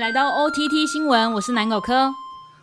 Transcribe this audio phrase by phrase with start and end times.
[0.00, 2.14] 迎来到 OTT 新闻，我是南狗科，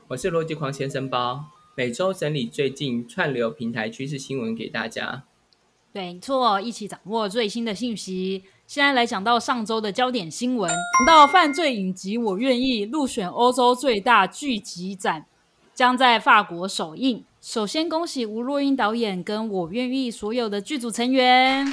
[0.08, 1.46] 我是逻辑狂先生包，
[1.76, 5.24] 每周整理最近串流平台趋势新闻给大家。
[5.94, 8.44] 对，错，一起掌握最新的信息。
[8.66, 10.74] 现在来讲到上周的焦点新闻，
[11.06, 15.28] 到犯罪影集，我愿意入选欧洲最大剧集展，
[15.76, 17.24] 将在法国首映。
[17.40, 21.72] 首先恭喜吴若英导演跟我愿意所有的剧组成员。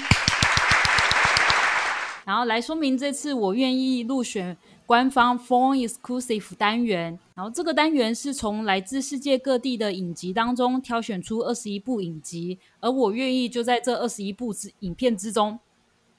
[2.27, 7.19] 然后来说明这次我愿意入选官方 Phone Exclusive 单元。
[7.35, 15.59] 然后这个单元是从来自世界各地的影集当中挑选出二十一部影集，而我愿意就在这二十一部之影片之中，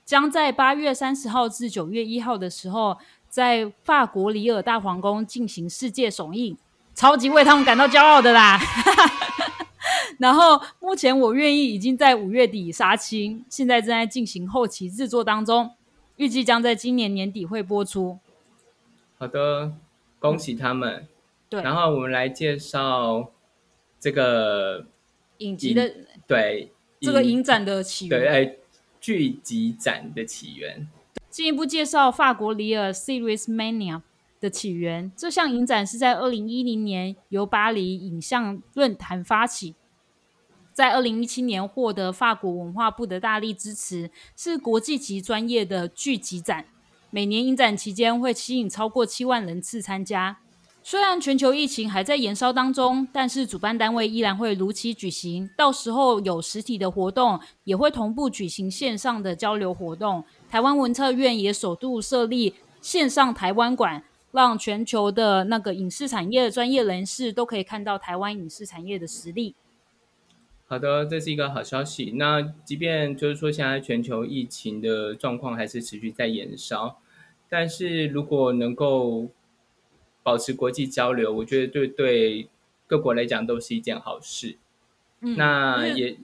[0.03, 2.97] 将在八月三十号至九月一号的时候，
[3.29, 6.57] 在法国里尔大皇宫进行世界首映，
[6.93, 8.59] 超级为他们感到骄傲的啦！
[10.17, 15.71] 然后目前我愿意已经在五月底杀青，现在正在进行后期制作当中。
[16.17, 18.17] 预计将在今年年底会播出。
[19.17, 19.73] 好的，
[20.19, 21.07] 恭喜他们。
[21.49, 23.31] 对，然后我们来介绍
[23.99, 24.87] 这个
[25.37, 25.93] 影集的
[26.27, 28.55] 对这个影展的起源，对，哎，
[28.99, 30.87] 剧集展的起源。
[31.29, 34.01] 进一步介绍法国里尔 Series Mania
[34.39, 35.11] 的起源。
[35.15, 39.75] 这项影展是在二零一零年由巴黎影像论坛发起。
[40.73, 46.65] 在二零一七年获得法国文化部的大力支持，是国际级专业的剧集展。
[47.09, 50.37] 每年影展期间会吸引超过七万人次参加。
[50.83, 55.49] 虽然全球疫情还在延烧当中，但是主办单位依然会如期举行。
[55.57, 60.23] 到时候有实体的活动，也会同步举行线上的交流活动。
[60.47, 69.55] 台湾文策院也首度设立线上台湾馆，让全球的那个影视产业专业人士都可以看到台湾影视产业的实力。
[70.67, 72.13] 好的，这是一个好消息。
[72.15, 76.99] 那即便就是说，现在全球疫情的状况还是持续在延烧，
[77.47, 79.29] 但是如果能够
[80.23, 82.49] 保持国际交流，我觉得对对
[82.87, 84.57] 各国来讲都是一件好事。
[85.21, 86.17] 嗯，那也，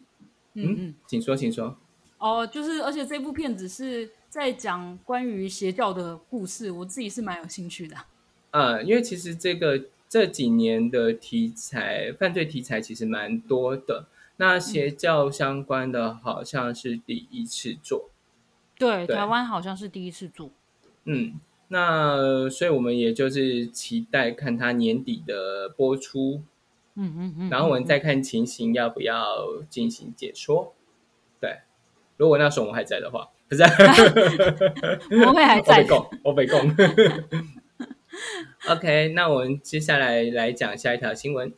[0.55, 1.77] 嗯嗯，请说，请说。
[2.17, 7.95] 哦，就是而且这部片子是在讲关于邪教的故事，我自己是蛮有兴趣的。
[8.49, 14.07] 呃，因为其实这个这几年的题材，犯罪题材其实蛮多的。
[14.41, 18.09] 那邪教相关的好像是第一次做，
[18.75, 20.49] 对，台湾好像是第一次做。
[21.03, 26.41] 嗯，那所以我们也就是期待看它年底的播出，
[26.95, 30.73] 嗯嗯嗯，然后我们再看情形要不要进行解说。
[31.39, 31.59] 对，
[32.17, 33.61] 如果那时候我们还在的话，不是，
[35.23, 35.85] 我们还在，
[36.25, 36.59] 我被供。
[38.69, 41.53] OK，那我们接下来来讲下一条新闻。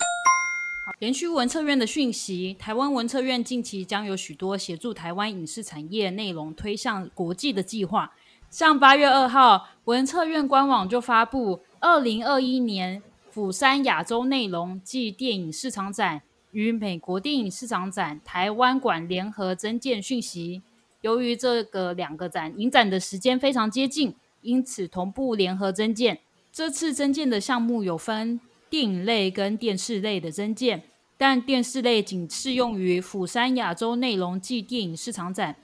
[0.99, 8.13] 连续文策院的讯息，台湾文策院近期将有许多协助台湾影视产业内容推向国际的计划。
[8.49, 16.21] 像八月二号，文策院官网就发布二零二一年釜山亚洲内容暨电影市场展
[16.51, 20.61] 与美国电影市场展台湾馆联合增建讯息。
[21.01, 26.19] 由于这个两个展影展的时间非常接近，因此同步联合增建。
[26.51, 28.39] 这次增建的项目有分。
[28.73, 30.81] 电影类跟电视类的增建，
[31.15, 35.55] 但电视类仅适用于釜山亚洲内容暨电影市场展，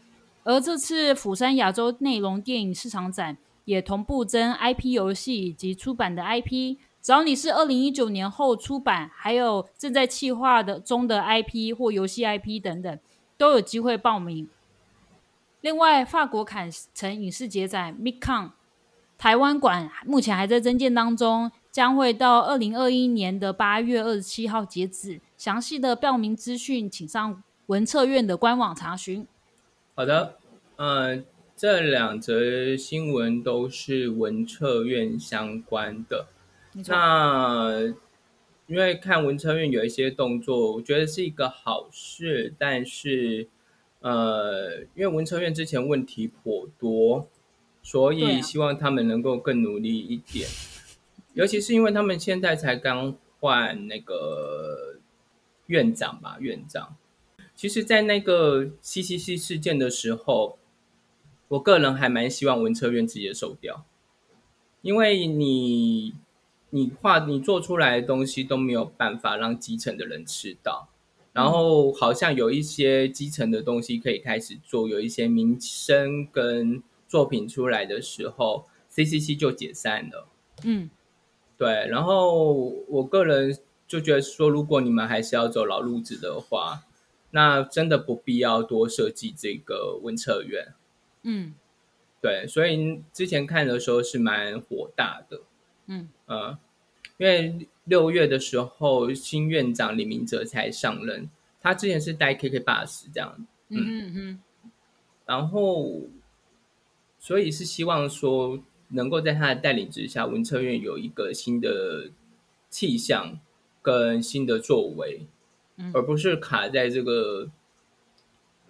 [0.44, 13.00] 而这次釜山亚洲内容电影市场展也同步增 IP 游戏以及出版的 IP，只要你是二零一九年后出版，还有正在企划的中的 IP 或游戏 IP 等等，
[13.36, 14.47] 都有机会报名。
[15.62, 18.52] 另外，法国坎城影视节展 MidCon
[19.18, 21.52] 台湾馆目前还在增建当中。
[21.72, 29.28] 将会到二零二一年的八月二十七号截止，详细的报名资讯请上文策院的官网查询。
[29.94, 30.38] 好的，
[30.78, 31.24] 呃，
[31.56, 36.25] 这两则新闻都是文策院相关的。
[36.88, 37.94] 那
[38.68, 43.47] 因为看文策院有一些动作，我觉得是一个好事，但是
[44.00, 47.28] 呃，因为文策院之前问题颇多，
[47.84, 50.47] 所以希望他们能够更努力一点。
[51.40, 54.97] 尤其是因为他们现在才刚换那个
[55.68, 56.97] 院长吧，院长。
[57.56, 60.59] 其实，在那个 CCC 事件的时候，
[61.47, 63.86] 我个人还蛮希望文策院直接收掉，
[64.82, 66.14] 因为你
[66.72, 70.90] 你画你做出来的东西都没有办法让基层的人吃到，
[71.32, 80.28] 然后好像有一些基层的东西可以开始做，有一些名声跟作品出来的时候，CCC 就解散了。
[80.66, 80.90] 嗯。
[81.59, 82.53] 对，然后
[82.88, 86.84] 我个人就觉得说，如果你们还是要走老路子的话，
[87.32, 90.73] 那真的不必要多设计这个文策院。
[91.23, 91.53] 嗯，
[92.22, 95.41] 对，所以之前看的时候是蛮火大的。
[95.88, 96.58] 嗯呃，
[97.17, 101.29] 因为六月的时候，新院长李明哲才上任，
[101.59, 103.35] 他之前是带 KK Bus 这样，
[103.67, 104.72] 嗯嗯嗯，
[105.26, 106.03] 然后
[107.20, 108.58] 所以是希望说
[108.90, 112.09] 能够在他的带领之下，文策院有一个新的
[112.70, 113.40] 气象
[113.82, 115.28] 跟新的作为，
[115.78, 117.50] 嗯而不是卡在这个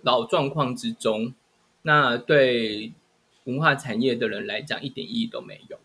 [0.02, 1.34] 老状况之中。
[1.82, 2.94] 那对
[3.46, 5.80] 文化产业的人来讲，一点意义都没有。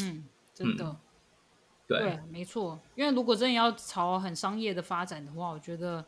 [0.00, 0.24] 嗯，
[0.54, 0.96] 真的，
[1.86, 2.80] 对，对，没错。
[2.94, 6.04] 因为如果真的要朝很商业的发展的话，我觉得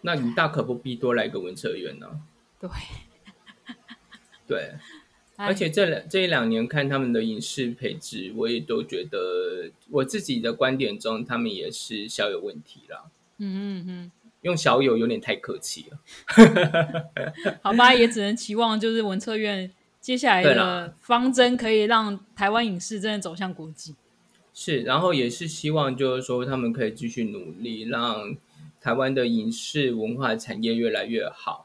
[0.00, 2.22] 那你大可不必多来个文策院呢、
[2.58, 2.70] 对，
[4.46, 4.80] 对，哎
[5.36, 13.04] 而且这两这一两年看他们的影视配置，我也都觉得我自己的观点中，他们也是小有问题啦。
[13.38, 14.10] 嗯嗯嗯。
[14.42, 15.98] 用小有有点太客气了。
[17.62, 19.70] 好吧，也只能期望就是文策院
[20.02, 23.94] 接下来的方针可以让台湾影视真的走向国际。
[24.52, 28.36] 是，然后也是希望就是说他们可以继续努力，让
[28.80, 31.63] 台湾的影视文化产业越来越好。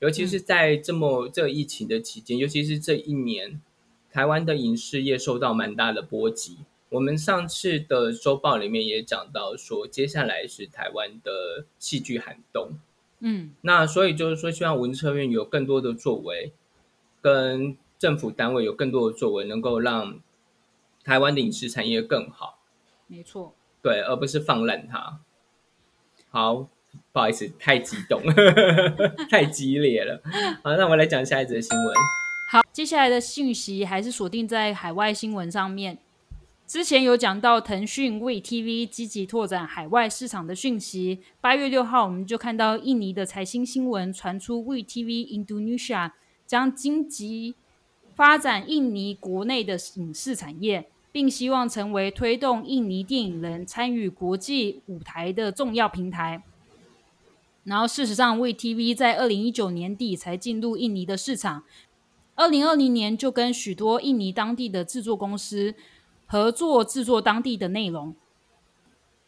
[0.00, 3.60] 尤其是在这么这疫情的期间，尤其是这一年，
[4.10, 6.58] 台湾的影视业受到蛮大的波及。
[6.88, 12.72] 我们上次的周报里面也讲到说，接下来是台湾的戏剧寒冬。
[13.20, 16.52] 嗯那所以就是说，希望文策院有更多的作为，
[17.20, 20.18] 跟政府单位有更多的作为，能够让
[21.04, 22.58] 台湾的影视产业更好。
[23.06, 23.54] 没错。
[23.82, 25.20] 对，而不是放烂它。
[26.30, 26.68] 好，
[27.12, 28.22] 不好意思，太激动，
[29.30, 30.20] 太激烈了。
[30.62, 31.94] 好，那我们来讲下一则新闻。
[32.50, 35.98] 好，接下来的讯息还是锁定在海外新闻上面。
[36.66, 41.18] 之前有讲到腾讯为 TV 积极拓展海外市场的讯息。
[41.40, 46.12] 八月六号，我们就看到印尼的财新新闻传出为 TV Indonesia
[46.46, 47.56] 将积极
[48.14, 56.40] 发展印尼国内的影视产业，并希望成为推动印尼电影人参与国际舞台的重要平台。
[57.64, 61.62] 然后，事实上，为 TV 在二零一九年底才进入印尼的市场，
[62.34, 65.74] 二零二零年就跟许多印尼当地的制作公司
[66.26, 68.14] 合作制作当地的内容，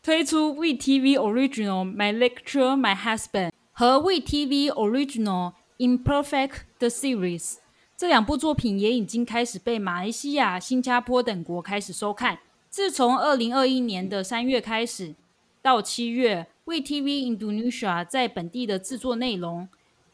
[0.02, 7.56] 推出 WeTV Original My Lecture My Husband 和 WeTV Original Imperfect the Series
[7.96, 12.38] 这两部作品也已经开始被马来西亚、新加坡等国开始收看。
[12.70, 15.14] 自从二零二一年的三月开始
[15.60, 19.68] 到七月 VTV Indonesia 在本地的制作内容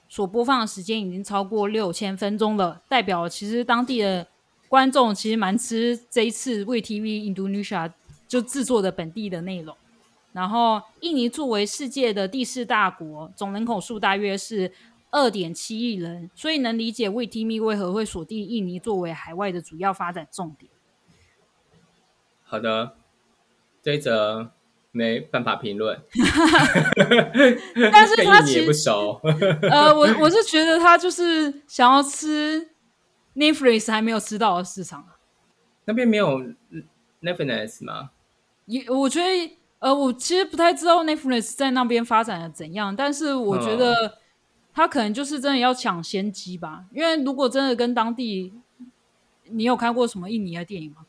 [0.09, 4.27] 所播放的时间已经超过六千分钟了，代表其实当地的
[4.69, 7.93] 观众其实蛮吃这一次为 TV Indonesia
[8.27, 9.77] 就制作的本地的内容。
[10.33, 14.73] 然后，印尼作为世界的第四大国，总人口数大约是
[15.11, 20.71] 二点七亿人，所以能理解为 TV 为何会锁定印尼作为海外的主要发展重点。
[22.45, 22.95] 好的，
[23.83, 24.53] 这一则
[24.99, 25.97] 没办法评论，
[27.93, 29.21] 但是他其实不熟。
[29.71, 32.71] 呃，我我是觉得他就是想要吃
[33.37, 35.15] Netflix 还没有吃到的市场啊。
[35.85, 36.43] 那边没有
[37.23, 38.11] Netflix 吗？
[38.67, 44.19] 也我觉得，呃，我其实不太知道 Netflix 在那边发展的怎样，但是我觉得
[44.75, 46.87] 他可能就是真的要抢先机吧。
[46.93, 48.53] 因为如果真的跟当地，
[49.45, 51.05] 你有看过什么印尼的电影吗？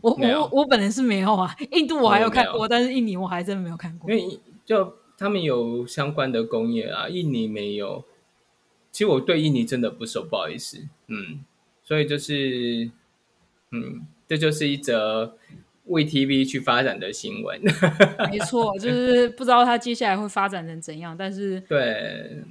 [0.00, 4.16] 我我我本人是没有啊，印度我还有有看过，但是印尼我还真的没有看过因。
[4.16, 8.04] 为就他们有相关的工业啊，印尼没有。
[8.92, 10.78] 其实我对印尼真的不熟，不好意思。
[11.06, 11.44] 嗯，
[11.84, 12.90] 所以就是，
[13.70, 15.36] 嗯，这就是一则
[15.86, 17.60] 为 TV 去发展的新闻。
[18.30, 22.42] 没错，就是不知道它接下来会发展成怎样，但是对，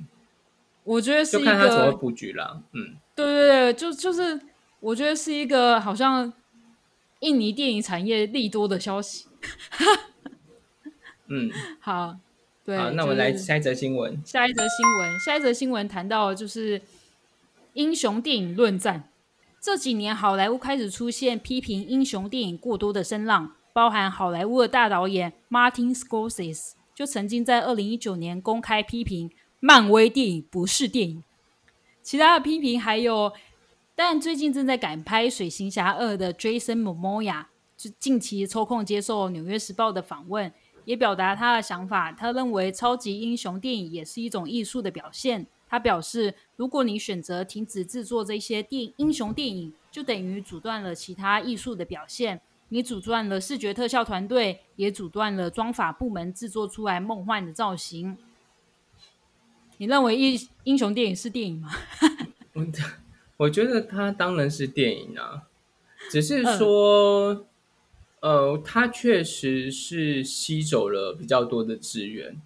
[0.85, 2.61] 我觉得是看他怎么个，布局啦。
[2.71, 4.39] 嗯，对对对，就就是
[4.79, 6.31] 我觉得是一个好像
[7.19, 9.27] 印尼电影产业利多的消息。
[11.27, 12.17] 嗯， 好，
[12.65, 14.21] 对，好，那我们就是来下一则新闻。
[14.25, 15.19] 下一则新闻。
[15.19, 16.81] 下一则新闻谈到的就是
[17.73, 19.11] 英雄电影论战。
[19.61, 31.23] 这几年，好莱坞开始出现批评英雄电影过多的声浪，包含好莱坞的大导演 Martin Scorsese 就曾经在二零一九年公开批评漫威电影不是电影。
[32.01, 33.33] 其他的批评还有，
[34.01, 40.49] 但最近正在赶拍《水行侠二》的 Jason Momoa，就近期抽空接受《纽约时报》的访问，
[40.85, 42.09] 也表达他的想法。
[42.13, 45.45] 他认为超级英雄电影也是一种艺术的表现。
[45.67, 52.39] 他表示，如果你选择停止制作这些电英雄电影，就等于阻断了其他艺术的表现。
[52.69, 58.17] 你阻断了视觉特效团队，也阻断了装法部门制作出来梦幻的造型。
[59.75, 61.69] 你认为英英雄电影是电影吗？
[63.39, 65.47] 我觉得它当然是电影啊，
[66.11, 67.45] 只是说，
[68.19, 72.41] 呃，它确实是吸走了比较多的资源，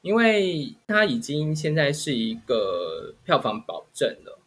[0.00, 4.38] 因为它已经现在是一个票房保证了，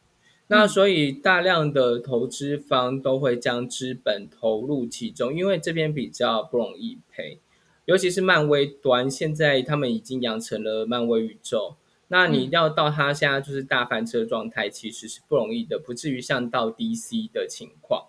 [0.48, 7.40] 那所以大量的投资方都会将资本投入其中，因为这边比较不容易赔，
[7.84, 11.76] 尤其是漫威端，现在他们已经养成了漫威宇宙。
[12.14, 18.08] 那你要到他现在就是大翻车状态，其实是不容易的，不至于像到 DC 的情况。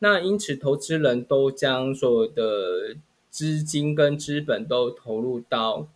[0.00, 2.96] 那因此，投资人都将所有的
[3.30, 5.86] 资金跟资本都投入到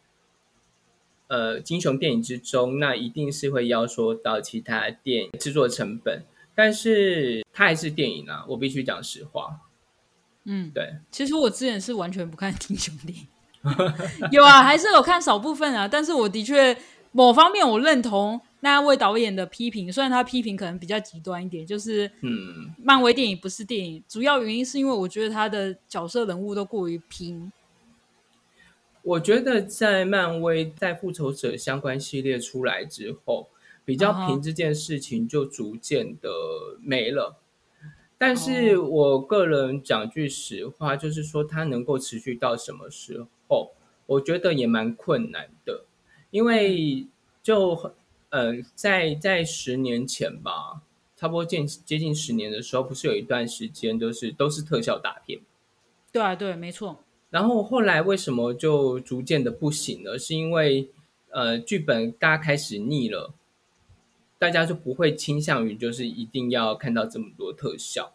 [1.26, 6.22] 呃金雄电影之中，那一定是会要说到其他电影制作成本，
[6.54, 9.62] 但是它还是电影啊，我必须讲实话。
[10.44, 13.26] 嗯，对，其实我之前是完全不看金雄电影，
[14.30, 16.78] 有啊，还是有看少部分啊，但是我的确。
[17.12, 27.52] 某方面我认同那位导演的批评，虽然他批评可能比较极端一点，就是嗯，漫威电影不是电影，主要原因是因为我觉得他的角色人物都过于拼。
[29.02, 33.48] 我觉得在漫威在复仇者相关系列出来之后，
[33.84, 36.28] 比较平这件事情就逐渐的
[36.82, 37.36] 没了。
[38.18, 43.70] 但是我个人讲句实话，就是说它能够持续到什么时候，
[44.06, 45.84] 我觉得也蛮困难的。
[46.30, 47.06] 因为
[47.42, 47.92] 就
[48.30, 50.82] 呃，在在十年前吧，
[51.16, 55.40] 差不多近接近十年的时候，不是有一段时间都是都是特效大片。
[56.12, 57.04] 对啊，对，没错。
[57.30, 60.18] 然后后来为什么就逐渐的不行了？
[60.18, 60.88] 是因为
[61.30, 63.35] 呃，剧本大家开始腻了，
[64.38, 68.14] 大家就不会倾向于就是一定要看到这么多特效。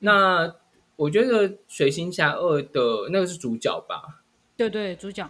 [0.00, 0.54] 那
[0.94, 4.22] 我觉得《水行侠二》的那个是主角吧？
[4.56, 5.28] 对对，主角。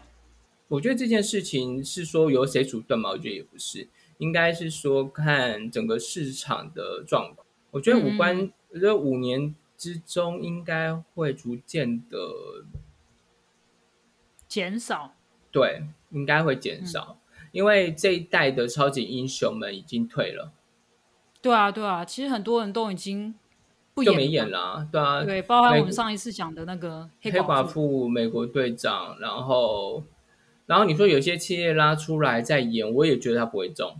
[0.69, 3.09] 我觉得这件事情是说由谁主断吗？
[3.09, 7.47] 我觉得也不是，应该是说看整个市场的状况。
[7.71, 12.19] 我觉得五关，我觉得五年之中应该会逐渐的
[14.47, 15.15] 减少。
[15.51, 17.19] 对，应该会减少，
[17.51, 20.53] 因为这一代的超级英雄们已经退了。
[21.41, 23.35] 对啊，对啊，其实很多人都已经
[23.95, 24.87] 不就没演了。
[24.93, 30.05] 对啊，对，包含我们上一次讲的那个黑寡妇、美国队长，然后。
[30.69, 33.97] 然后你说有些企业拉出来再演，我也觉得他不会中。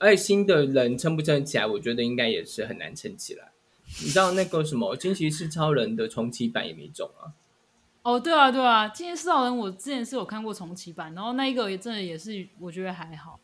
[0.00, 3.52] 而且新的人撑不撑起来，我觉得应该也是很难撑起来。
[4.02, 7.30] 你知道那个什么惊奇四超人的重启版也没中啊？
[8.02, 13.38] 哦，对啊，对啊，惊奇四超人我之前是有看过重启版，然后那一个也真的也是我觉得还好。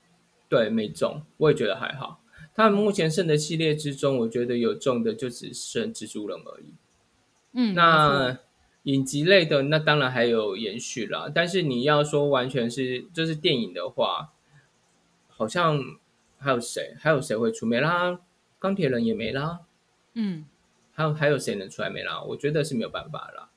[0.49, 2.21] 对，没中，我也觉得还好。
[2.53, 6.75] 他们目前剩的系列之中，我觉得有中的就只剩蜘蛛人而已。
[7.53, 8.39] 嗯，那。
[8.87, 14.33] 影集类的那当然还有延续啦，但是你要说完全是就是电影的话，
[15.29, 15.83] 好像
[16.39, 18.21] 还有谁还有谁会出没啦？
[18.61, 19.59] 钢铁人也没啦，
[20.15, 20.45] 嗯，
[20.93, 22.23] 还有还有谁能出来没啦？
[22.23, 23.49] 我觉得是没有办法啦。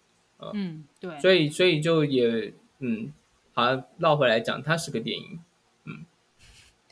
[0.53, 3.13] 嗯，对，所以所以就也嗯，
[3.53, 5.39] 好绕回来讲，它是个电影，
[5.83, 6.05] 嗯，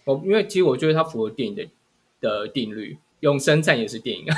[0.06, 1.67] 我因为其实我觉得它符合电影的
[2.22, 4.36] 的定律，永生战也是电影啊。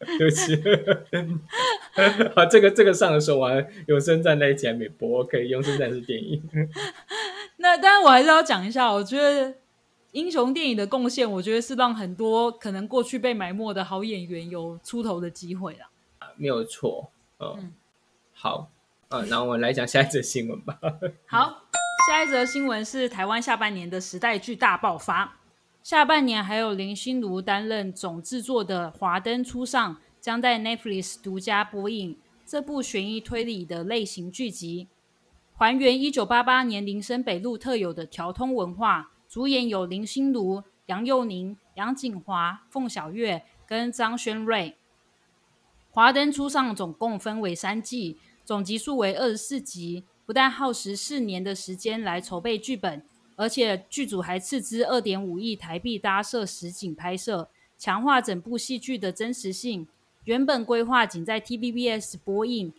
[0.00, 0.56] 对不起，
[2.34, 5.22] 好，这个这个上的时候，我还永生站在一起还没播。
[5.24, 6.42] 可以永生站是电影。
[7.58, 9.54] 那当然，我还是要讲一下，我觉得
[10.12, 15.90] 英雄电影的贡献，我觉得是让很多可能过去被埋没的好演员有出头的机会啦。
[16.36, 17.70] 没有错，嗯，
[18.32, 18.70] 好，
[19.10, 20.78] 嗯，那我们来讲下一则新闻吧。
[21.26, 21.64] 好，
[22.08, 25.39] 下一则新闻是台湾下半年的时代剧大爆发。
[25.82, 32.16] 下半年还有林心如担任总制作的《华灯初上》将在 Netflix 独家播映。
[32.44, 34.88] 这部悬疑推理的类型剧集，
[35.54, 39.12] 还原一九八八年林森北路特有的调通文化。
[39.28, 44.74] 主演有林心如、杨佑宁、杨锦华、凤小岳跟张轩瑞。
[45.94, 53.02] 《华灯初上》总共分为三季，总集数为二十四集，不但耗时四年的时间来筹备剧本。
[53.40, 59.88] 而且剧组还斥资二点五亿台币搭设实景拍摄，强化整部戏剧的真实性。
[60.24, 62.70] 原本规划仅在 TVBS 播映，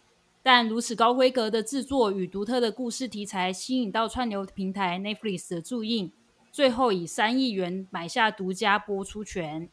[0.44, 6.12] 但如此高规格的制作与独特的故事题材，吸引到串流平台 Netflix 的注印，
[6.52, 9.68] 最后以三亿元买下独家播出权。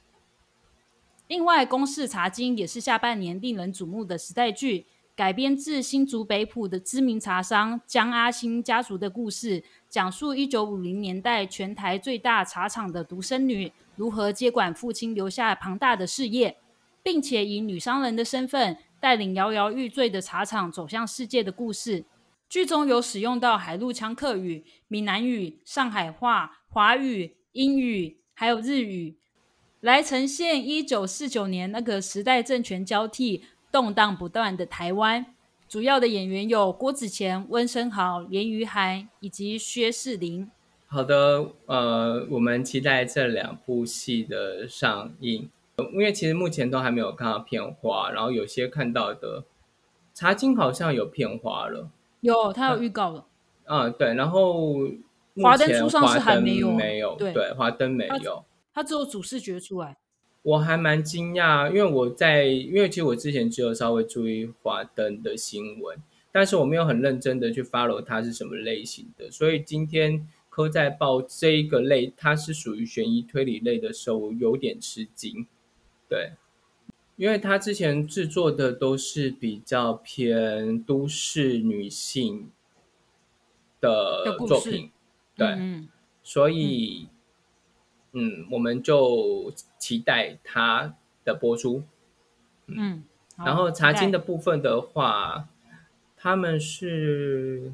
[1.26, 4.87] 另外，《公式茶经》也是下半年令人瞩目的时代剧。
[5.19, 16.57] 改编自新竹北埔的知名茶商江阿兴家族的故事，讲述一九五零年代全台最大茶厂的独生女如何接管父亲留下庞大的事业，
[17.03, 22.05] 并且以女商人的身份带领摇摇欲坠的茶厂走向世界的故事。
[22.49, 29.17] 剧中有使用到海陆腔客语、闽南语、上海话、华语、英语，还有日语。
[29.81, 35.27] 来呈现一九四九年那个时代政权交替、动荡不断的台湾。
[35.69, 40.51] 主要的演员有郭子乾、温升豪、连于涵以及薛仕凌。
[40.87, 45.51] 好的，呃，我们期待这两部戏的上映，
[45.93, 49.43] 因为其实目前都还没有看到片花，然后有些看到的
[50.15, 51.91] 《茶经》好像有片花了，
[52.23, 53.27] 有，他有预告了。
[53.67, 54.79] 嗯，对，然后
[55.43, 59.99] 华灯初上是还没有，没有，对，华灯没有，他只有主视觉出来。
[60.49, 65.99] 我还蛮惊讶，因为我在，因为其实我之前只有稍微注意华灯的新闻，
[66.33, 75.47] 但是我没有很认真的去 follow 它是什么类型的，所以今天科在报这一个类，它是属于悬疑推理类的时候，我有点吃惊，
[76.09, 76.33] 对，
[77.17, 82.49] 因为他之前制作的都是比较偏都市女性
[83.83, 84.90] 的作品，
[85.37, 85.85] 对，
[86.23, 87.09] 所以。
[87.11, 87.18] 嗯，
[88.50, 91.85] 我们就期待它的播出。
[92.67, 93.05] 嗯，
[93.37, 95.49] 然后茶经的部分的话，
[96.17, 97.73] 他们是，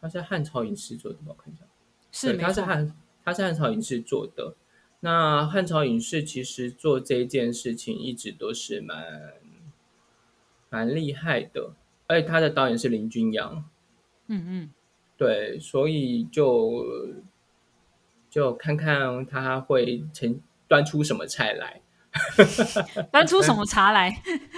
[0.00, 1.64] 他是汉朝影视做的，我看一下，
[2.12, 4.54] 是，他是汉，他是汉朝影视做的。
[5.00, 9.34] 那汉朝影视其实做这件事情一直都是蛮
[10.68, 11.72] 蛮厉害的，
[12.06, 13.64] 而且他的导演是林君阳。
[14.26, 14.70] 嗯嗯，
[15.16, 16.84] 对，所以就。
[18.34, 21.80] 就看看他会成端出什么菜来，
[23.12, 24.10] 端出什么茶来？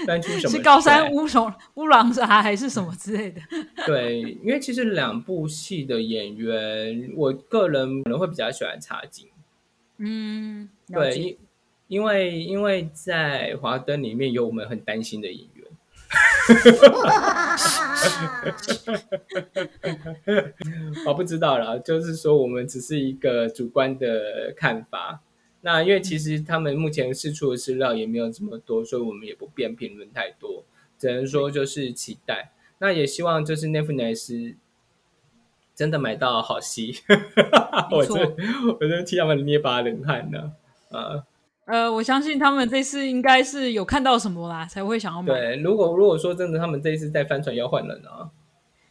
[0.07, 0.51] 端出什么？
[0.51, 3.41] 是高山乌龙乌龙茶还是什么之类的？
[3.85, 9.29] 对，因为其实两部戏的演员，我个人可能会比较喜欢茶景。
[9.99, 11.39] 嗯，对，因
[11.89, 15.56] 因为因为在华灯里面有我们很担心的演员。
[21.07, 25.21] 我 不知道了，就是说我们只是一个主观的看法。
[25.63, 30.65] 那因为其实他们目前释出的资料也没有这么多，所以我们也不便评论太多，
[30.99, 32.53] 只能说就是期待。
[32.79, 34.55] 那也希望就是 Netflix
[35.75, 36.95] 真的买到好戏，
[37.91, 38.37] 我真
[38.79, 40.53] 我真替他们捏把冷汗呢，
[40.91, 41.25] 啊。
[41.67, 45.35] 呃，我相信他们这次应该是有看到什么啦，才会想要买。
[45.35, 48.31] 对，如果如果说真的，他们这一次在帆船要换人啊，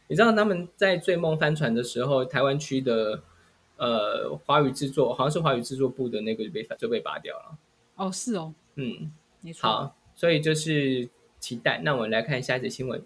[0.08, 3.22] 你知道他们在追梦帆船的时候，台湾区的
[3.78, 7.58] 呃华语制作好像是华语制作部的那个就被就被拔掉了。
[7.96, 9.10] 哦，是哦，嗯，
[9.40, 9.66] 没错。
[9.66, 11.08] 好，所以就是
[11.40, 11.80] 期待。
[11.82, 13.02] 那我们来看下一则新闻。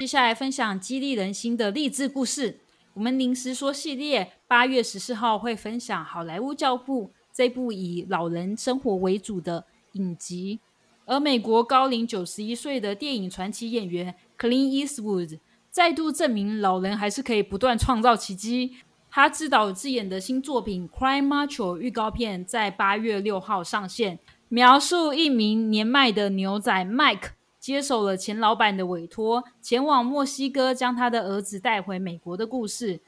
[0.00, 2.58] 接下来分享激励人心的励志故事。
[2.94, 7.12] 我们临时说系列八月十四号会分享好莱坞教父。
[7.34, 10.60] 这部以老人生活为主的影集，
[11.04, 18.76] 而美国高龄九十一岁的电影传奇演员 Clint Eastwood 再度证明老人还是可以不断创造奇迹。
[19.10, 33.00] 他自导自演的新作品《Crime Macho》预告片在八月六号上线，描述一名年迈的牛仔 Mike 接手了前老板的委托，前往墨西哥将他的儿子带回美国的故事。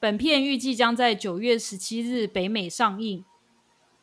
[0.00, 3.24] 本片预计将在九月十七日北美上映。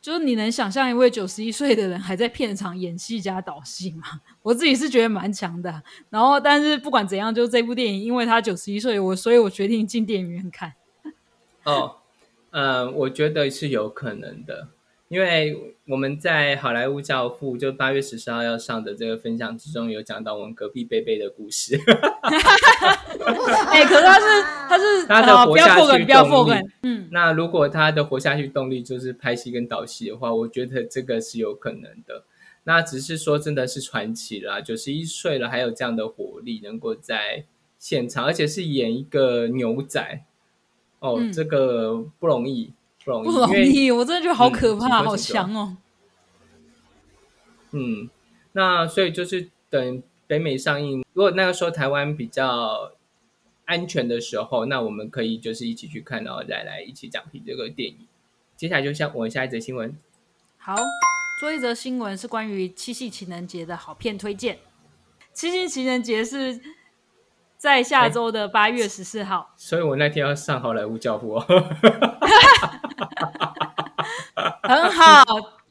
[0.05, 4.03] 就是你能想象一位九十一岁的人还在片场演戏加导戏吗？
[4.43, 5.81] 我自己是觉得蛮强的。
[6.11, 10.73] 然后，但是不管怎样，就这部电影，因为他九十一岁，我所以我决定进电影院看。
[11.65, 11.95] 哦，
[12.51, 14.67] 嗯，我觉得是有可能的。
[15.07, 21.79] 因为我们在好莱坞教父就八月十四号要上的这个分享之中，有讲到我们隔壁贝贝的故事。
[23.69, 24.25] 哎，可是他是
[24.67, 26.53] 他是他的活下去动力。
[26.81, 32.23] 嗯，那如果他的活下去动力就是拍戏跟导戏的话，我觉得这个是有可能的。
[32.63, 37.45] 那只是说真的是传奇啦，九十一岁了还有这样的活力，能够在
[37.77, 40.23] 现场，而且是演一个牛仔。
[40.99, 42.73] 哦，这个不容易。
[43.05, 45.77] 不容易，我真的觉得好可怕，好强哦。
[47.71, 48.09] 嗯，
[48.53, 52.91] 那所以就是等北美上映，如果那个时候台湾比较
[53.65, 58.07] 安全的时候，那我们可以就是一起去看，然后再来一起讲评这个电影。
[58.57, 59.95] 接下来就像我下一则新闻。
[60.57, 60.75] 好，
[61.39, 64.57] 做一则新闻是关于七夕情人节的好片推荐。
[65.31, 66.59] 七夕情人节是。
[67.57, 71.45] 在下周的八月十四号，所以我那天要上好莱坞教父哦，
[74.63, 75.23] 很好，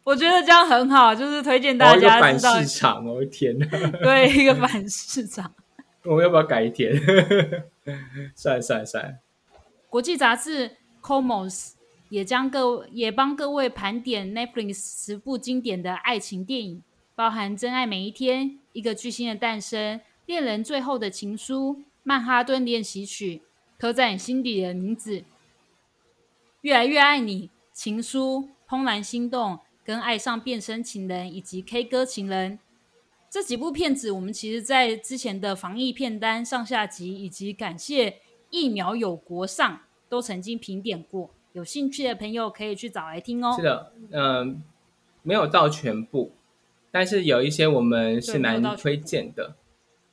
[0.04, 3.66] 我觉得这样很好，就是推荐大家反市场哦，天哪，
[4.02, 5.52] 对，一个反市场，
[6.04, 6.92] 我们要不要改一天？
[8.34, 9.14] 算了算了算了。
[9.88, 11.72] 国际杂志 Comos
[12.08, 16.82] 也将各也帮各位盘点 Netflix 十部经典的爱情电影，
[17.14, 19.98] 包含《真爱每一天》、《一个巨星的诞生》。
[20.26, 23.42] 恋人最后的情书、曼哈顿练习曲、
[23.78, 25.22] 刻在你心底的名字、
[26.64, 29.52] 越来越爱你、情书、《怦然心动》
[29.84, 32.52] 跟《爱上变身情人》以及《K 歌情人》
[33.28, 38.16] 这几部片子，我们其实在之前的防疫片单上下集以及感谢
[38.48, 43.54] 疫苗有国上都曾经评点过，有兴趣的朋友可以去找来听哦。
[43.54, 44.62] 是的，嗯，
[45.22, 46.32] 没有到全部，
[46.90, 49.54] 但是有一些我们是蛮推荐的，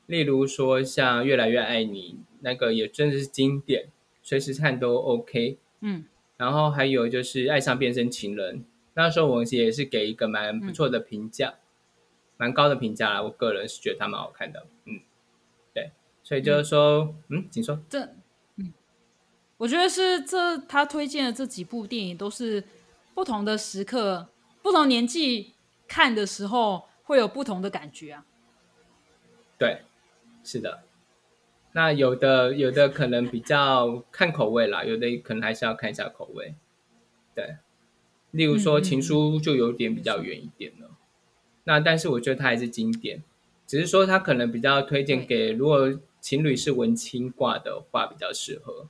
[0.05, 3.87] 例如说像《越来越爱你》，那个也真的是经典，
[4.21, 5.57] 随时看都 OK。
[5.79, 6.03] 嗯。
[6.41, 8.61] 然后还有就是《爱上变身情人》，
[8.95, 11.53] 那时候我们也是给一个蛮不错的评价，
[12.35, 13.21] 蛮高的评价啦。
[13.21, 15.01] 我个人是觉得它蛮好看的，嗯，
[15.71, 15.91] 对，
[16.23, 17.79] 所以就是说，嗯，请说。
[17.87, 18.03] 这，
[18.55, 18.73] 嗯，
[19.57, 22.63] 我觉得是这他推荐的这几部电影都是
[23.13, 24.27] 不同的时刻、
[24.63, 25.53] 不同年纪
[25.87, 28.25] 看的时候会有不同的感觉啊。
[29.59, 29.83] 对，
[30.43, 30.81] 是的。
[31.73, 36.55] 那有的有的可能比较看口味啦，有的可能还是要看一下口味。
[37.33, 37.55] 对，
[38.31, 40.91] 例如说《情书》就有点比较远一点了。
[41.63, 43.23] 那但是我觉得它还是经典，
[43.65, 48.87] 只是说它可能比较推荐给如果情侣是文青挂的话比较适合。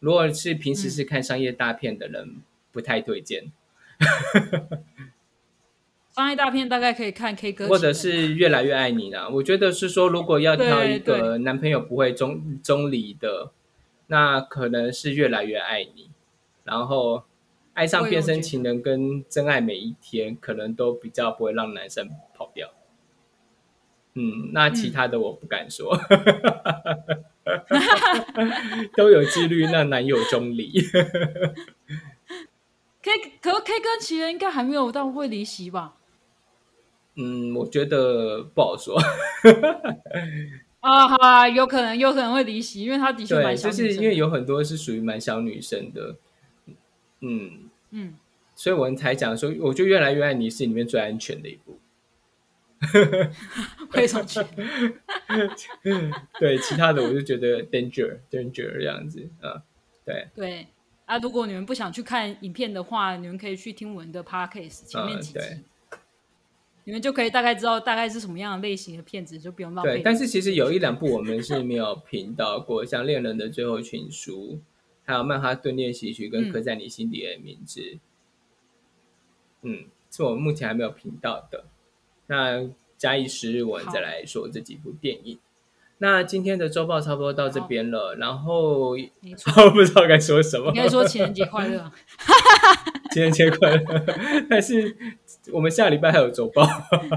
[0.00, 3.52] 如果是平时是看商业大片的人，不太推荐。
[6.18, 9.28] 商业大片大概可以看 K 歌，或者是越来越爱你啦？
[9.28, 13.52] 我觉得是说，如果要挑一个男朋友不会中中离的，
[14.08, 16.10] 那可能是越来越爱你。
[16.64, 17.22] 然后
[17.72, 22.68] 爱上变身情人跟真爱每一天，可能都比较不会让男生跑掉。
[24.14, 25.96] 嗯，那其他的我不敢说，
[28.96, 30.80] 都有几率让男友中离。
[33.00, 35.94] K 可 K 歌情人应该还没有到会离席吧？
[37.18, 38.96] 嗯，我觉得不好说。
[40.80, 46.14] 啊哈，有可能，有可能会离席，因为他的确蛮小就是因为有很多是属于蛮小女生的。
[47.20, 48.14] 嗯嗯，
[48.54, 51.80] 所以我们才讲说，我就越来越爱你是里面最安全的一部。
[53.90, 54.38] 会上去。
[56.38, 59.60] 对，其他的我就觉得 danger danger 这样子啊。
[60.04, 60.66] 对对
[61.06, 65.40] 啊，如果你们不想去看影片的话，你们可以去听我们的 podcast 前面几集。
[66.88, 69.96] 你们就可以大概知道大概是什么样的类型的片子，就不用浪费。
[69.96, 74.54] 对，但是其实有一两部我们是没有评到过，像《恋人的最后情书》，
[75.04, 77.80] 还有《曼哈顿练习曲》跟《刻在你心底的名字》。
[79.60, 81.66] 嗯，是我们目前还没有评到的。
[82.26, 85.38] 那加以时日我们再来说这几部电影。
[85.98, 90.68] 那今天的周报差不多到这边了，然后 我不知道该说什么。
[90.68, 91.92] 应该说情人节快乐，
[93.12, 93.82] 情人节快乐。
[94.48, 94.96] 但是
[95.52, 96.66] 我们下礼拜还有周报，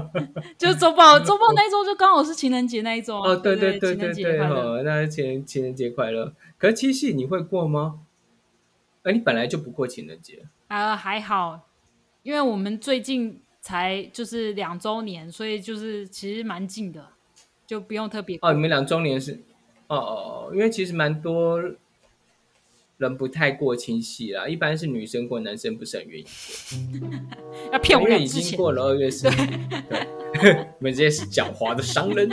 [0.58, 6.32] 就周报，周报那一周就刚好是情人节那一周哦，对对对对对，好，那情情人节快乐。
[6.58, 8.00] 可是七夕你会过吗？
[9.02, 11.68] 哎，你本来就不过情人节啊，还好，
[12.22, 17.08] 因为我们最近才就是两周年，所以就是其实蛮近的。
[17.64, 19.40] 就不用特别哦，你们两周年是
[19.86, 21.58] 哦哦，因为其实蛮多
[23.02, 26.24] 人不太过清晰啦，一般是女生过，男生不是很愿意
[26.98, 27.08] 过。
[27.72, 29.28] 要骗我，因为已经过了二月十，
[30.40, 32.28] 对，我们这些是狡猾的商人，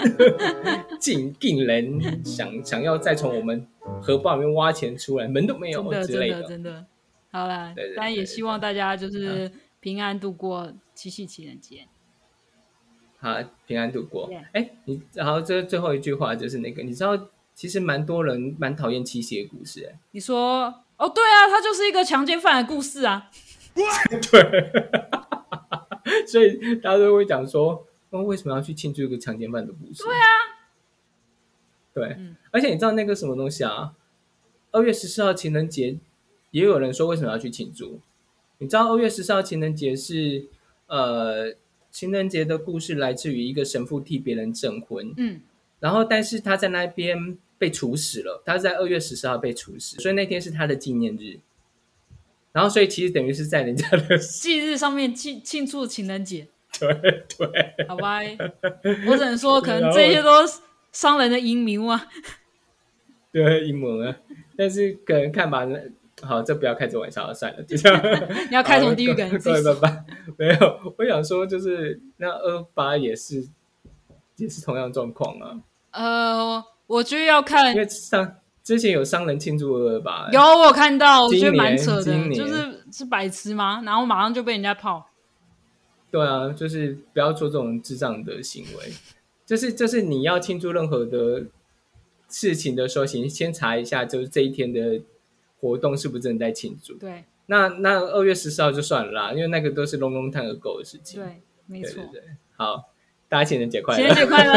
[0.99, 3.67] 尽 尽人想想要再从我们
[4.01, 6.86] 荷包里面挖钱出来，门都没有之类的，真的。
[7.32, 11.86] 好了，当然也希望大家就是平安度过七夕情人节。
[13.19, 14.32] 好，平安度过。
[14.53, 17.15] 哎，你然后这最后一句话就是那个，你知道，
[17.60, 19.84] 其实蛮多人蛮讨厌七夕的故事。
[19.84, 23.30] 哎，你说，哦，对啊，它就是一个强奸犯的故事啊。
[24.32, 24.72] 对，
[26.26, 30.06] 所以大家都会讲说，那为什么要去庆祝一个强奸犯的故事？
[30.06, 30.24] 对啊，
[31.93, 32.17] 对，
[32.52, 33.93] 而且你知道那个什么东西啊？
[34.72, 35.98] 二月十四号情人节，
[36.52, 38.00] 也有人说为什么要去庆祝？
[38.60, 40.48] 你知道二月十四号情人节是
[40.88, 41.54] 呃。
[41.91, 45.41] 情人节的故事来自于一个神父替别人证婚，嗯，
[45.80, 51.39] 然后但是他在那边被处死了，他是在二月十四号被处死，所以那天是他的纪念日。
[52.52, 56.48] 然后所以其实等于是在人家的忌日上面庆庆祝情人节，
[56.80, 56.91] 对
[57.38, 58.22] 对，好吧，
[59.08, 60.60] 我只能说可能这些都是
[60.91, 62.08] 商人的阴谋啊，
[63.32, 64.15] 对阴谋啊，
[64.58, 65.78] 但是可能看法呢。
[66.22, 68.04] 好，这不要开这玩笑，算了，就这样。
[68.52, 70.06] 你要开从地狱梗，对拜拜。
[70.38, 73.48] 没有，我想说，就是那二八也是，
[74.36, 75.62] 也是同样状况啊。
[75.91, 83.82] 呃，我觉得要看，因为上之前有商人庆祝二八，有我看到，我觉得蛮扯的，就是是白痴吗？
[83.86, 85.08] 然后马上就被人家泡。
[86.12, 88.91] 对啊，就是不要做这种智障的行为。
[89.45, 91.45] 就是就是你要庆祝任何的
[92.28, 95.02] 事情的时候，请先查一下，就是这一天的。
[95.62, 96.93] 活动是不是正在庆祝？
[96.93, 101.21] 对，那那二月十四号就算了啦，因为那个都是龙龙探而狗的事情。
[101.21, 101.95] 对，没错。
[101.95, 102.86] 对对对，好，
[103.28, 103.99] 大家情人节快乐！
[103.99, 104.54] 情人节快乐！